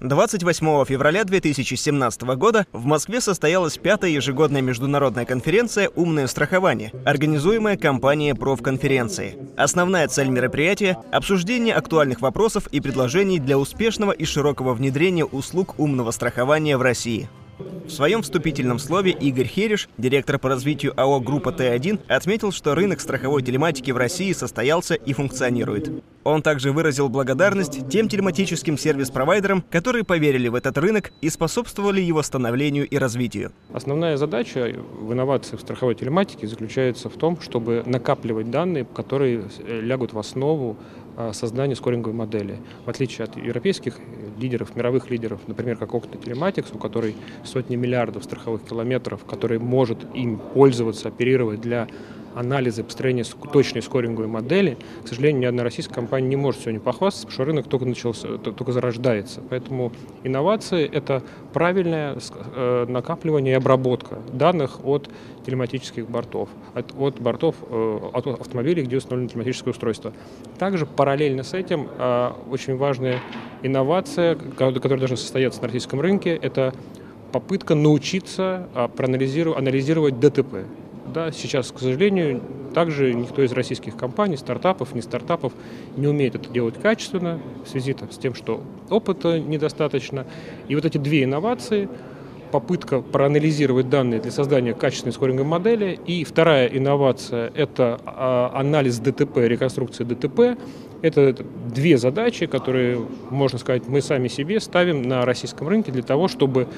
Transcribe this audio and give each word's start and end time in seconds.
28 0.00 0.84
февраля 0.86 1.24
2017 1.24 2.22
года 2.22 2.66
в 2.72 2.86
Москве 2.86 3.20
состоялась 3.20 3.76
пятая 3.76 4.10
ежегодная 4.10 4.62
международная 4.62 5.26
конференция 5.26 5.90
«Умное 5.94 6.26
страхование», 6.26 6.90
организуемая 7.04 7.76
компанией 7.76 8.32
«Профконференции». 8.32 9.36
Основная 9.58 10.08
цель 10.08 10.28
мероприятия– 10.28 10.96
обсуждение 11.12 11.74
актуальных 11.74 12.22
вопросов 12.22 12.66
и 12.68 12.80
предложений 12.80 13.40
для 13.40 13.58
успешного 13.58 14.12
и 14.12 14.24
широкого 14.24 14.72
внедрения 14.72 15.26
услуг 15.26 15.78
умного 15.78 16.12
страхования 16.12 16.78
в 16.78 16.82
России. 16.82 17.28
В 17.86 17.90
своем 17.90 18.22
вступительном 18.22 18.78
слове 18.78 19.10
Игорь 19.10 19.46
Хериш, 19.46 19.88
директор 19.98 20.38
по 20.38 20.48
развитию 20.48 20.92
АО 20.96 21.20
«Группа 21.20 21.48
Т1», 21.48 22.00
отметил, 22.08 22.52
что 22.52 22.74
рынок 22.74 23.00
страховой 23.00 23.42
телематики 23.42 23.90
в 23.90 23.96
России 23.96 24.32
состоялся 24.32 24.94
и 24.94 25.12
функционирует. 25.12 25.90
Он 26.22 26.42
также 26.42 26.70
выразил 26.70 27.08
благодарность 27.08 27.88
тем 27.88 28.08
телематическим 28.08 28.76
сервис-провайдерам, 28.76 29.64
которые 29.70 30.04
поверили 30.04 30.48
в 30.48 30.54
этот 30.54 30.76
рынок 30.78 31.12
и 31.20 31.30
способствовали 31.30 32.00
его 32.00 32.22
становлению 32.22 32.86
и 32.86 32.96
развитию. 32.96 33.52
Основная 33.72 34.16
задача 34.16 34.72
в 35.00 35.12
инновации 35.12 35.56
в 35.56 35.60
страховой 35.60 35.94
телематике 35.94 36.46
заключается 36.46 37.08
в 37.08 37.14
том, 37.14 37.40
чтобы 37.40 37.82
накапливать 37.86 38.50
данные, 38.50 38.84
которые 38.84 39.44
лягут 39.66 40.12
в 40.12 40.18
основу 40.18 40.76
а, 41.16 41.32
создания 41.32 41.76
скоринговой 41.76 42.16
модели. 42.16 42.56
В 42.84 42.90
отличие 42.90 43.24
от 43.24 43.36
европейских 43.36 43.98
лидеров, 44.38 44.74
мировых 44.76 45.10
лидеров, 45.10 45.40
например, 45.46 45.76
как 45.76 45.90
Octa 45.90 46.20
Telematics, 46.20 46.74
у 46.74 46.78
которой 46.78 47.16
сотни 47.44 47.76
миллиардов 47.76 48.24
страховых 48.24 48.64
километров, 48.64 49.24
который 49.24 49.58
может 49.58 49.98
им 50.14 50.38
пользоваться, 50.38 51.08
оперировать 51.08 51.60
для 51.60 51.88
анализа 52.34 52.84
построения 52.84 53.24
точной 53.52 53.82
скоринговой 53.82 54.28
модели, 54.28 54.76
к 55.04 55.08
сожалению, 55.08 55.42
ни 55.42 55.44
одна 55.46 55.62
российская 55.62 55.94
компания 55.94 56.28
не 56.28 56.36
может 56.36 56.60
сегодня 56.62 56.80
похвастаться, 56.80 57.26
потому 57.26 57.34
что 57.34 57.44
рынок 57.44 57.68
только 57.68 57.84
начался, 57.86 58.38
только 58.38 58.72
зарождается. 58.72 59.42
Поэтому 59.48 59.92
инновации— 60.24 60.88
это 60.92 61.22
правильное 61.52 62.16
э, 62.54 62.86
накапливание 62.88 63.54
и 63.54 63.56
обработка 63.56 64.18
данных 64.32 64.84
от 64.84 65.08
телематических 65.46 66.08
бортов, 66.08 66.48
от, 66.74 66.92
от 66.98 67.20
бортов 67.20 67.56
э, 67.68 68.00
от 68.12 68.26
автомобилей, 68.26 68.82
где 68.82 68.96
установлено 68.96 69.28
телематическое 69.30 69.72
устройство. 69.72 70.12
Также 70.58 70.86
параллельно 70.86 71.42
с 71.42 71.54
этим 71.54 71.88
э, 71.98 72.32
очень 72.50 72.76
важная 72.76 73.20
инновация, 73.62 74.34
которая 74.34 74.98
должна 74.98 75.16
состояться 75.16 75.60
на 75.60 75.68
российском 75.68 76.00
рынке, 76.00 76.34
это 76.34 76.74
попытка 77.32 77.74
научиться 77.74 78.68
проанализировать 78.96 79.58
анализировать 79.58 80.18
ДТП. 80.18 80.64
Да, 81.12 81.32
сейчас, 81.32 81.72
к 81.72 81.78
сожалению, 81.78 82.40
также 82.72 83.12
никто 83.12 83.42
из 83.42 83.52
российских 83.52 83.96
компаний, 83.96 84.36
стартапов, 84.36 84.94
не 84.94 85.02
стартапов 85.02 85.52
не 85.96 86.06
умеет 86.06 86.36
это 86.36 86.48
делать 86.50 86.80
качественно 86.80 87.40
в 87.64 87.68
связи 87.68 87.96
с 88.10 88.16
тем, 88.18 88.34
что 88.34 88.62
опыта 88.88 89.40
недостаточно. 89.40 90.24
И 90.68 90.74
вот 90.74 90.84
эти 90.84 90.98
две 90.98 91.24
инновации 91.24 91.88
попытка 92.52 93.00
проанализировать 93.00 93.88
данные 93.88 94.20
для 94.20 94.30
создания 94.30 94.74
качественной 94.74 95.12
скоринговой 95.12 95.48
модели. 95.48 95.98
И 96.06 96.24
вторая 96.24 96.66
инновация– 96.66 97.50
это 97.54 98.00
а, 98.04 98.52
анализ 98.54 98.98
ДТП, 98.98 99.38
реконструкция 99.38 100.04
ДТП. 100.04 100.58
Это 101.02 101.34
две 101.74 101.96
задачи, 101.96 102.46
которые, 102.46 103.00
можно 103.30 103.58
сказать, 103.58 103.88
мы 103.88 104.00
сами 104.00 104.28
себе 104.28 104.60
ставим 104.60 105.02
на 105.02 105.24
российском 105.24 105.68
рынке 105.68 105.92
для 105.92 106.02
того, 106.02 106.28
чтобы 106.28 106.68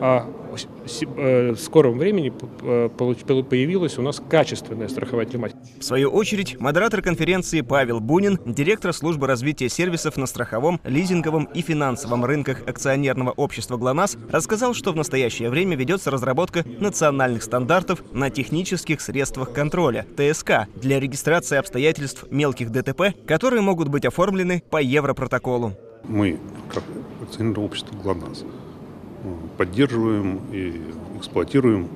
в 0.00 1.56
скором 1.56 1.98
времени 1.98 2.30
появилась 2.30 3.98
у 3.98 4.02
нас 4.02 4.20
качественная 4.28 4.88
страховая 4.88 5.26
тематика. 5.26 5.58
В 5.78 5.84
свою 5.84 6.10
очередь, 6.10 6.58
модератор 6.58 7.02
конференции 7.02 7.60
Павел 7.60 8.00
Бунин, 8.00 8.38
директор 8.46 8.92
службы 8.92 9.26
развития 9.26 9.68
сервисов 9.68 10.16
на 10.16 10.26
страховом, 10.26 10.80
лизинговом 10.84 11.44
и 11.44 11.60
финансовом 11.62 12.24
рынках 12.24 12.66
акционерного 12.66 13.30
общества 13.30 13.76
ГЛОНАСС, 13.76 14.16
рассказал, 14.30 14.74
что 14.74 14.92
в 14.92 14.96
настоящее 14.96 15.50
время 15.50 15.76
ведется 15.76 16.10
разработка 16.10 16.64
национальных 16.80 17.42
стандартов 17.42 18.02
на 18.12 18.30
технических 18.30 19.00
средствах 19.00 19.52
контроля, 19.52 20.06
ТСК, 20.16 20.66
для 20.76 20.98
регистрации 20.98 21.58
обстоятельств 21.58 22.24
мелких 22.30 22.70
ДТП, 22.70 23.14
которые 23.26 23.60
могут 23.60 23.88
быть 23.88 24.06
оформлены 24.06 24.62
по 24.70 24.80
Европротоколу. 24.80 25.74
Мы, 26.04 26.38
как 26.72 26.82
акционерное 27.22 27.64
общество 27.66 27.94
ГЛОНАСС, 27.96 28.44
поддерживаем 29.56 30.40
и 30.52 30.80
эксплуатируем 31.16 31.88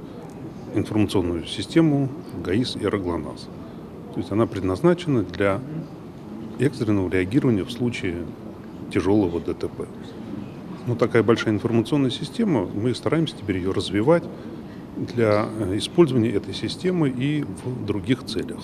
информационную 0.75 1.47
систему 1.47 2.09
ГАИС 2.43 2.77
и. 2.77 3.49
То 4.15 4.21
есть 4.21 4.31
она 4.31 4.47
предназначена 4.47 5.23
для 5.23 5.61
экстренного 6.59 7.11
реагирования 7.11 7.65
в 7.65 7.73
случае 7.73 8.17
тяжелого 8.93 9.41
ДТП. 9.41 9.89
Ну, 10.87 10.97
такая 10.97 11.23
большая 11.23 11.55
информационная 11.55 12.11
система, 12.11 12.67
мы 12.67 12.95
стараемся 12.95 13.35
теперь 13.37 13.57
ее 13.57 13.73
развивать 13.73 14.25
для 14.97 15.49
использования 15.73 16.31
этой 16.31 16.55
системы 16.55 17.09
и 17.09 17.43
в 17.43 17.87
других 17.87 18.25
целях. 18.25 18.61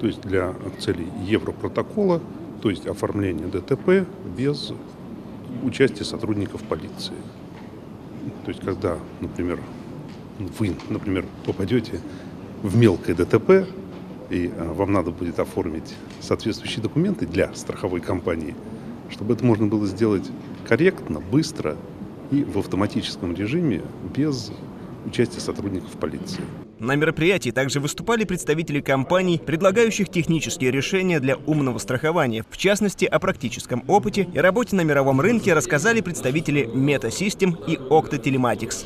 То 0.00 0.06
есть 0.06 0.22
для 0.22 0.54
целей 0.80 1.06
Европротокола, 1.26 2.20
то 2.62 2.70
есть 2.70 2.86
оформления 2.86 3.46
ДТП 3.46 4.06
без 4.36 4.72
участия 5.62 6.04
сотрудников 6.04 6.62
полиции. 6.62 7.14
То 8.44 8.50
есть, 8.50 8.60
когда, 8.60 8.98
например, 9.20 9.58
вы, 10.58 10.74
например, 10.88 11.24
попадете 11.46 12.00
в 12.62 12.76
мелкое 12.76 13.14
ДТП, 13.14 13.66
и 14.30 14.50
а, 14.56 14.72
вам 14.72 14.92
надо 14.92 15.10
будет 15.10 15.38
оформить 15.38 15.94
соответствующие 16.20 16.82
документы 16.82 17.26
для 17.26 17.54
страховой 17.54 18.00
компании, 18.00 18.54
чтобы 19.10 19.34
это 19.34 19.44
можно 19.44 19.66
было 19.66 19.86
сделать 19.86 20.28
корректно, 20.66 21.20
быстро 21.20 21.76
и 22.30 22.42
в 22.42 22.58
автоматическом 22.58 23.34
режиме 23.34 23.82
без 24.14 24.50
участия 25.06 25.40
сотрудников 25.40 25.90
полиции. 25.92 26.40
На 26.84 26.96
мероприятии 26.96 27.48
также 27.48 27.80
выступали 27.80 28.24
представители 28.24 28.82
компаний, 28.82 29.40
предлагающих 29.44 30.10
технические 30.10 30.70
решения 30.70 31.18
для 31.18 31.36
умного 31.36 31.78
страхования. 31.78 32.44
В 32.50 32.58
частности, 32.58 33.06
о 33.06 33.18
практическом 33.18 33.82
опыте 33.88 34.28
и 34.34 34.38
работе 34.38 34.76
на 34.76 34.82
мировом 34.82 35.18
рынке 35.22 35.54
рассказали 35.54 36.02
представители 36.02 36.66
MetaSystem 36.66 37.56
и 37.66 37.76
Octa 37.76 38.22
Telematics. 38.22 38.84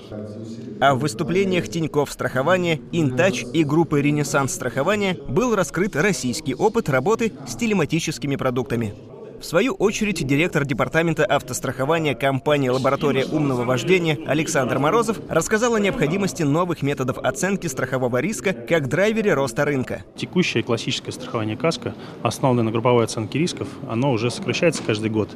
А 0.80 0.94
в 0.94 1.00
выступлениях 1.00 1.68
Тиньков 1.68 2.12
страхования, 2.12 2.80
Интач 2.92 3.44
и 3.52 3.64
группы 3.64 4.00
Ренессанс 4.00 4.54
страхования 4.54 5.16
был 5.28 5.56
раскрыт 5.56 5.96
российский 5.96 6.54
опыт 6.54 6.88
работы 6.88 7.32
с 7.48 7.56
телематическими 7.56 8.36
продуктами. 8.36 8.94
В 9.40 9.44
свою 9.44 9.74
очередь, 9.74 10.26
директор 10.26 10.64
департамента 10.64 11.24
автострахования 11.24 12.16
компании 12.16 12.70
«Лаборатория 12.70 13.24
умного 13.24 13.64
вождения» 13.64 14.18
Александр 14.26 14.78
Морозов 14.78 15.20
рассказал 15.28 15.76
о 15.76 15.80
необходимости 15.80 16.42
новых 16.42 16.82
методов 16.82 17.18
оценки 17.18 17.68
страхового 17.68 18.18
риска 18.18 18.52
как 18.52 18.88
драйвере 18.88 19.34
роста 19.34 19.64
рынка. 19.64 20.02
Текущее 20.16 20.64
классическое 20.64 21.12
страхование 21.12 21.56
КАСКО, 21.56 21.94
основанное 22.22 22.64
на 22.64 22.72
групповой 22.72 23.04
оценке 23.04 23.38
рисков, 23.38 23.68
оно 23.88 24.10
уже 24.10 24.32
сокращается 24.32 24.82
каждый 24.82 25.10
год. 25.10 25.30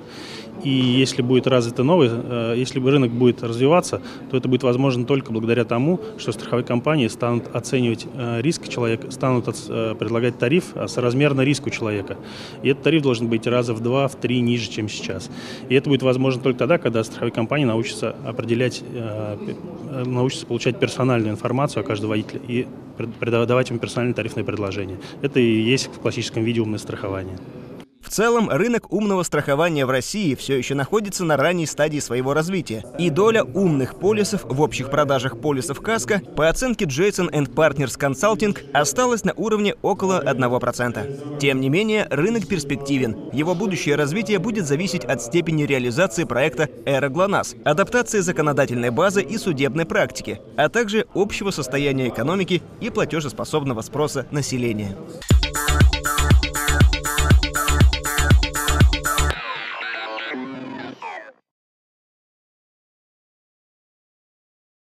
И 0.63 0.71
если 0.71 1.23
будет 1.23 1.47
развито 1.47 1.83
новый, 1.83 2.09
э, 2.13 2.55
если 2.57 2.79
рынок 2.81 3.11
будет 3.11 3.43
развиваться, 3.43 4.01
то 4.31 4.37
это 4.37 4.49
будет 4.49 4.63
возможно 4.63 5.05
только 5.05 5.33
благодаря 5.33 5.65
тому, 5.65 6.01
что 6.19 6.33
страховые 6.33 6.65
компании 6.65 7.09
станут 7.09 7.55
оценивать 7.55 8.07
э, 8.15 8.41
риск 8.41 8.69
человека, 8.69 9.11
станут 9.11 9.49
э, 9.69 9.95
предлагать 9.99 10.39
тариф 10.39 10.75
соразмерно 10.87 11.41
риску 11.43 11.71
человека. 11.71 12.17
И 12.63 12.69
этот 12.69 12.85
тариф 12.85 13.03
должен 13.03 13.29
быть 13.29 13.47
раза 13.47 13.75
в 13.75 13.81
два 13.81 14.07
в 14.07 14.15
три 14.15 14.41
ниже, 14.41 14.71
чем 14.71 14.89
сейчас. 14.89 15.31
И 15.69 15.75
это 15.75 15.91
будет 15.91 16.03
возможно 16.03 16.41
только 16.41 16.61
тогда, 16.61 16.79
когда 16.79 17.03
страховые 17.03 17.33
компании 17.33 17.65
научатся 17.65 18.15
определять, 18.25 18.83
научатся 20.05 20.47
получать 20.47 20.79
персональную 20.79 21.33
информацию 21.33 21.81
о 21.81 21.85
каждом 21.85 22.11
водителе 22.11 22.41
и 22.47 22.67
давать 23.21 23.71
им 23.71 23.79
персональные 23.79 24.15
тарифные 24.15 24.45
предложения. 24.45 24.99
Это 25.23 25.41
и 25.41 25.61
есть 25.61 25.89
в 25.89 25.99
классическом 26.01 26.45
виде 26.45 26.61
умное 26.61 26.79
страхование. 26.79 27.39
В 28.03 28.09
целом, 28.11 28.51
рынок 28.51 28.93
умного 28.93 29.23
страхования 29.23 29.87
в 29.87 29.91
России 29.91 30.35
все 30.35 30.59
еще 30.59 30.75
находится 30.75 31.25
на 31.25 31.37
ранней 31.37 31.67
стадии 31.67 32.01
своего 32.01 32.35
развития, 32.35 32.85
и 32.99 33.09
доля 33.09 33.45
умных 33.45 33.99
полисов 33.99 34.45
в 34.45 34.61
общих 34.61 34.91
продажах 34.91 35.41
полисов 35.41 35.81
КАСКО 35.81 36.21
по 36.37 36.49
оценке 36.49 36.85
Jason 36.85 37.31
Partners 37.31 37.99
Consulting 37.99 38.59
осталась 38.73 39.25
на 39.25 39.33
уровне 39.35 39.77
около 39.83 40.23
1%. 40.23 41.39
Тем 41.39 41.61
не 41.61 41.69
менее, 41.71 42.07
рынок 42.11 42.47
перспективен. 42.49 43.31
Его 43.33 43.55
будущее 43.55 43.95
развитие 43.95 44.39
будет 44.41 44.67
зависеть 44.67 45.05
от 45.05 45.23
степени 45.23 45.63
реализации 45.63 46.25
проекта 46.25 46.69
«Эра 46.85 47.09
ГЛОНАСС», 47.09 47.55
адаптации 47.65 48.19
законодательной 48.19 48.91
базы 48.91 49.23
и 49.23 49.39
судебной 49.39 49.87
практики, 49.87 50.41
а 50.57 50.69
также 50.69 51.07
общего 51.15 51.51
состояния 51.51 52.09
экономики 52.09 52.63
и 52.81 52.91
платежеспособного 52.91 53.81
спроса 53.81 54.27
населения. 54.33 54.97